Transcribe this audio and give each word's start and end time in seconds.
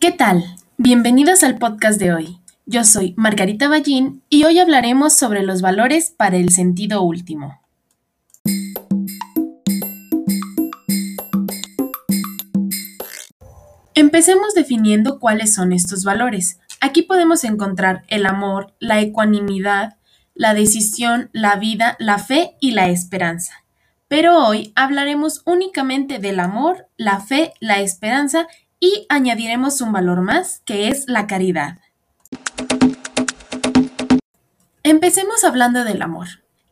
¿Qué 0.00 0.12
tal? 0.12 0.42
Bienvenidos 0.78 1.42
al 1.42 1.58
podcast 1.58 2.00
de 2.00 2.14
hoy. 2.14 2.38
Yo 2.64 2.84
soy 2.84 3.12
Margarita 3.18 3.68
Ballín 3.68 4.22
y 4.30 4.44
hoy 4.44 4.58
hablaremos 4.58 5.12
sobre 5.12 5.42
los 5.42 5.60
valores 5.60 6.08
para 6.08 6.38
el 6.38 6.48
sentido 6.48 7.02
último. 7.02 7.60
Empecemos 13.94 14.54
definiendo 14.54 15.18
cuáles 15.18 15.52
son 15.52 15.70
estos 15.70 16.02
valores. 16.02 16.60
Aquí 16.80 17.02
podemos 17.02 17.44
encontrar 17.44 18.04
el 18.08 18.24
amor, 18.24 18.72
la 18.78 19.02
ecuanimidad, 19.02 19.98
la 20.32 20.54
decisión, 20.54 21.28
la 21.34 21.56
vida, 21.56 21.96
la 21.98 22.16
fe 22.18 22.56
y 22.58 22.70
la 22.70 22.88
esperanza. 22.88 23.52
Pero 24.08 24.46
hoy 24.46 24.72
hablaremos 24.76 25.42
únicamente 25.44 26.18
del 26.18 26.40
amor, 26.40 26.88
la 26.96 27.20
fe, 27.20 27.52
la 27.60 27.80
esperanza 27.80 28.48
y 28.80 29.06
añadiremos 29.10 29.82
un 29.82 29.92
valor 29.92 30.22
más, 30.22 30.62
que 30.64 30.88
es 30.88 31.04
la 31.06 31.26
caridad. 31.26 31.78
Empecemos 34.82 35.44
hablando 35.44 35.84
del 35.84 36.00
amor. 36.00 36.28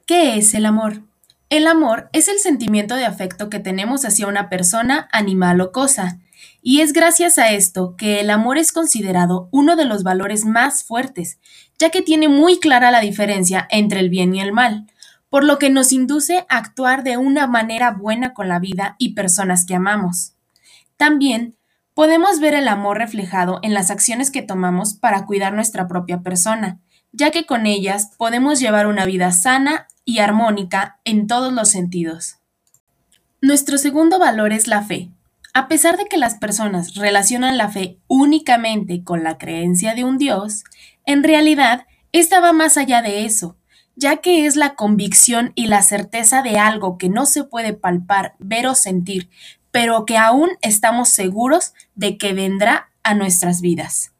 ¿Qué 0.06 0.38
es 0.38 0.54
el 0.54 0.64
amor? 0.64 1.02
El 1.50 1.66
amor 1.66 2.08
es 2.12 2.28
el 2.28 2.38
sentimiento 2.38 2.94
de 2.94 3.04
afecto 3.04 3.50
que 3.50 3.58
tenemos 3.58 4.06
hacia 4.06 4.26
una 4.26 4.48
persona, 4.48 5.08
animal 5.12 5.60
o 5.60 5.70
cosa, 5.70 6.18
y 6.62 6.80
es 6.80 6.92
gracias 6.92 7.38
a 7.38 7.52
esto 7.52 7.94
que 7.96 8.20
el 8.20 8.30
amor 8.30 8.58
es 8.58 8.72
considerado 8.72 9.48
uno 9.50 9.76
de 9.76 9.84
los 9.84 10.02
valores 10.02 10.44
más 10.44 10.84
fuertes, 10.84 11.38
ya 11.78 11.90
que 11.90 12.02
tiene 12.02 12.28
muy 12.28 12.58
clara 12.58 12.90
la 12.90 13.00
diferencia 13.00 13.66
entre 13.70 14.00
el 14.00 14.08
bien 14.08 14.34
y 14.34 14.40
el 14.40 14.52
mal, 14.52 14.86
por 15.28 15.44
lo 15.44 15.58
que 15.58 15.70
nos 15.70 15.92
induce 15.92 16.46
a 16.48 16.56
actuar 16.56 17.04
de 17.04 17.18
una 17.18 17.46
manera 17.46 17.92
buena 17.92 18.32
con 18.32 18.48
la 18.48 18.58
vida 18.58 18.96
y 18.98 19.14
personas 19.14 19.66
que 19.66 19.74
amamos. 19.74 20.32
También 20.96 21.57
Podemos 21.98 22.38
ver 22.38 22.54
el 22.54 22.68
amor 22.68 22.98
reflejado 22.98 23.58
en 23.64 23.74
las 23.74 23.90
acciones 23.90 24.30
que 24.30 24.40
tomamos 24.40 24.94
para 24.94 25.26
cuidar 25.26 25.52
nuestra 25.52 25.88
propia 25.88 26.20
persona, 26.20 26.78
ya 27.10 27.32
que 27.32 27.44
con 27.44 27.66
ellas 27.66 28.12
podemos 28.16 28.60
llevar 28.60 28.86
una 28.86 29.04
vida 29.04 29.32
sana 29.32 29.88
y 30.04 30.20
armónica 30.20 31.00
en 31.02 31.26
todos 31.26 31.52
los 31.52 31.70
sentidos. 31.70 32.36
Nuestro 33.42 33.78
segundo 33.78 34.20
valor 34.20 34.52
es 34.52 34.68
la 34.68 34.82
fe. 34.82 35.10
A 35.52 35.66
pesar 35.66 35.96
de 35.96 36.04
que 36.04 36.18
las 36.18 36.36
personas 36.36 36.94
relacionan 36.94 37.58
la 37.58 37.68
fe 37.68 37.98
únicamente 38.06 39.02
con 39.02 39.24
la 39.24 39.36
creencia 39.36 39.96
de 39.96 40.04
un 40.04 40.18
Dios, 40.18 40.62
en 41.04 41.24
realidad 41.24 41.84
esta 42.12 42.38
va 42.38 42.52
más 42.52 42.76
allá 42.76 43.02
de 43.02 43.24
eso, 43.24 43.56
ya 43.96 44.18
que 44.18 44.46
es 44.46 44.54
la 44.54 44.76
convicción 44.76 45.50
y 45.56 45.66
la 45.66 45.82
certeza 45.82 46.42
de 46.42 46.58
algo 46.58 46.96
que 46.96 47.08
no 47.08 47.26
se 47.26 47.42
puede 47.42 47.72
palpar, 47.72 48.36
ver 48.38 48.68
o 48.68 48.76
sentir, 48.76 49.28
pero 49.70 50.04
que 50.04 50.16
aún 50.16 50.50
estamos 50.62 51.08
seguros 51.08 51.74
de 51.94 52.18
que 52.18 52.32
vendrá 52.32 52.90
a 53.02 53.14
nuestras 53.14 53.60
vidas. 53.60 54.12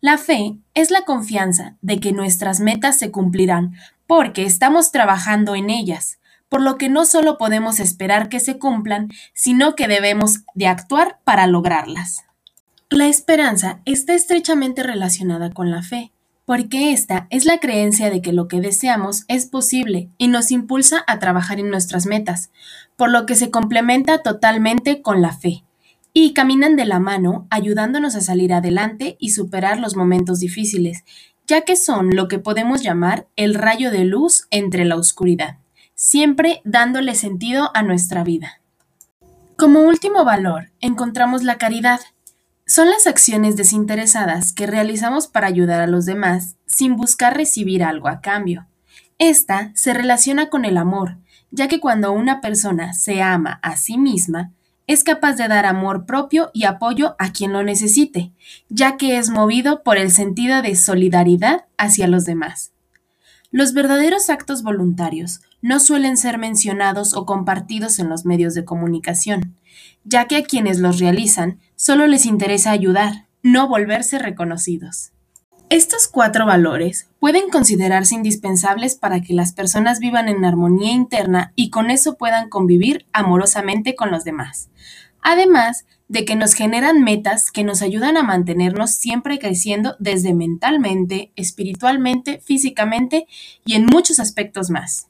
La 0.00 0.18
fe 0.18 0.56
es 0.74 0.90
la 0.90 1.02
confianza 1.02 1.76
de 1.80 1.98
que 1.98 2.12
nuestras 2.12 2.60
metas 2.60 2.98
se 2.98 3.10
cumplirán 3.10 3.74
porque 4.06 4.44
estamos 4.44 4.92
trabajando 4.92 5.54
en 5.54 5.70
ellas, 5.70 6.18
por 6.48 6.60
lo 6.60 6.78
que 6.78 6.88
no 6.88 7.06
solo 7.06 7.38
podemos 7.38 7.80
esperar 7.80 8.28
que 8.28 8.40
se 8.40 8.58
cumplan, 8.58 9.08
sino 9.34 9.74
que 9.74 9.88
debemos 9.88 10.44
de 10.54 10.68
actuar 10.68 11.18
para 11.24 11.46
lograrlas. 11.46 12.24
La 12.88 13.08
esperanza 13.08 13.80
está 13.84 14.14
estrechamente 14.14 14.84
relacionada 14.84 15.50
con 15.50 15.70
la 15.72 15.82
fe, 15.82 16.12
porque 16.46 16.92
esta 16.92 17.26
es 17.30 17.44
la 17.44 17.58
creencia 17.58 18.08
de 18.08 18.22
que 18.22 18.32
lo 18.32 18.46
que 18.48 18.60
deseamos 18.60 19.24
es 19.26 19.46
posible 19.46 20.08
y 20.16 20.28
nos 20.28 20.52
impulsa 20.52 21.04
a 21.08 21.18
trabajar 21.18 21.58
en 21.58 21.70
nuestras 21.70 22.06
metas, 22.06 22.50
por 22.94 23.10
lo 23.10 23.26
que 23.26 23.34
se 23.34 23.50
complementa 23.50 24.22
totalmente 24.22 25.02
con 25.02 25.20
la 25.20 25.32
fe, 25.32 25.64
y 26.12 26.32
caminan 26.32 26.76
de 26.76 26.86
la 26.86 27.00
mano 27.00 27.46
ayudándonos 27.50 28.14
a 28.14 28.20
salir 28.20 28.54
adelante 28.54 29.16
y 29.18 29.30
superar 29.30 29.80
los 29.80 29.96
momentos 29.96 30.38
difíciles, 30.38 31.04
ya 31.48 31.62
que 31.62 31.76
son 31.76 32.14
lo 32.14 32.28
que 32.28 32.38
podemos 32.38 32.80
llamar 32.80 33.26
el 33.34 33.54
rayo 33.54 33.90
de 33.90 34.04
luz 34.04 34.46
entre 34.50 34.84
la 34.84 34.96
oscuridad, 34.96 35.58
siempre 35.94 36.62
dándole 36.64 37.16
sentido 37.16 37.70
a 37.74 37.82
nuestra 37.82 38.22
vida. 38.22 38.60
Como 39.56 39.80
último 39.80 40.24
valor, 40.24 40.70
encontramos 40.80 41.42
la 41.42 41.58
caridad, 41.58 42.00
son 42.66 42.90
las 42.90 43.06
acciones 43.06 43.56
desinteresadas 43.56 44.52
que 44.52 44.66
realizamos 44.66 45.28
para 45.28 45.46
ayudar 45.46 45.80
a 45.80 45.86
los 45.86 46.04
demás 46.04 46.56
sin 46.66 46.96
buscar 46.96 47.36
recibir 47.36 47.84
algo 47.84 48.08
a 48.08 48.20
cambio. 48.20 48.66
Esta 49.18 49.70
se 49.74 49.94
relaciona 49.94 50.50
con 50.50 50.64
el 50.64 50.76
amor, 50.76 51.16
ya 51.52 51.68
que 51.68 51.78
cuando 51.78 52.12
una 52.12 52.40
persona 52.40 52.92
se 52.92 53.22
ama 53.22 53.60
a 53.62 53.76
sí 53.76 53.98
misma, 53.98 54.52
es 54.88 55.04
capaz 55.04 55.34
de 55.34 55.48
dar 55.48 55.64
amor 55.64 56.06
propio 56.06 56.50
y 56.52 56.64
apoyo 56.64 57.14
a 57.18 57.32
quien 57.32 57.52
lo 57.52 57.62
necesite, 57.62 58.32
ya 58.68 58.96
que 58.96 59.16
es 59.16 59.30
movido 59.30 59.82
por 59.82 59.96
el 59.96 60.10
sentido 60.10 60.60
de 60.60 60.74
solidaridad 60.74 61.66
hacia 61.78 62.08
los 62.08 62.24
demás. 62.24 62.72
Los 63.50 63.74
verdaderos 63.74 64.28
actos 64.28 64.62
voluntarios 64.62 65.40
no 65.62 65.80
suelen 65.80 66.16
ser 66.16 66.36
mencionados 66.36 67.14
o 67.14 67.26
compartidos 67.26 67.98
en 68.00 68.08
los 68.08 68.24
medios 68.24 68.54
de 68.54 68.64
comunicación, 68.64 69.56
ya 70.04 70.26
que 70.26 70.36
a 70.36 70.44
quienes 70.44 70.78
los 70.78 70.98
realizan 70.98 71.60
solo 71.74 72.06
les 72.06 72.26
interesa 72.26 72.70
ayudar, 72.70 73.26
no 73.42 73.68
volverse 73.68 74.18
reconocidos. 74.18 75.12
Estos 75.68 76.06
cuatro 76.06 76.46
valores 76.46 77.08
pueden 77.18 77.48
considerarse 77.50 78.14
indispensables 78.14 78.94
para 78.94 79.20
que 79.20 79.34
las 79.34 79.52
personas 79.52 79.98
vivan 79.98 80.28
en 80.28 80.44
armonía 80.44 80.92
interna 80.92 81.52
y 81.56 81.70
con 81.70 81.90
eso 81.90 82.16
puedan 82.16 82.48
convivir 82.48 83.06
amorosamente 83.12 83.96
con 83.96 84.12
los 84.12 84.22
demás. 84.22 84.68
Además 85.22 85.84
de 86.06 86.24
que 86.24 86.36
nos 86.36 86.54
generan 86.54 87.02
metas 87.02 87.50
que 87.50 87.64
nos 87.64 87.82
ayudan 87.82 88.16
a 88.16 88.22
mantenernos 88.22 88.92
siempre 88.92 89.40
creciendo 89.40 89.96
desde 89.98 90.34
mentalmente, 90.34 91.32
espiritualmente, 91.34 92.40
físicamente 92.44 93.26
y 93.64 93.74
en 93.74 93.86
muchos 93.86 94.20
aspectos 94.20 94.70
más. 94.70 95.08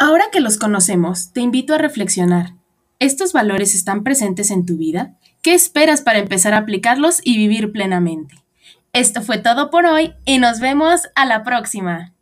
Ahora 0.00 0.26
que 0.30 0.38
los 0.38 0.58
conocemos, 0.58 1.32
te 1.32 1.40
invito 1.40 1.74
a 1.74 1.78
reflexionar. 1.78 2.54
¿Estos 3.00 3.32
valores 3.32 3.74
están 3.74 4.04
presentes 4.04 4.52
en 4.52 4.64
tu 4.64 4.76
vida? 4.76 5.16
¿Qué 5.42 5.54
esperas 5.54 6.02
para 6.02 6.20
empezar 6.20 6.54
a 6.54 6.58
aplicarlos 6.58 7.20
y 7.24 7.36
vivir 7.36 7.72
plenamente? 7.72 8.36
Esto 8.92 9.22
fue 9.22 9.38
todo 9.38 9.70
por 9.70 9.86
hoy 9.86 10.14
y 10.24 10.38
nos 10.38 10.60
vemos 10.60 11.08
a 11.16 11.24
la 11.24 11.42
próxima. 11.42 12.14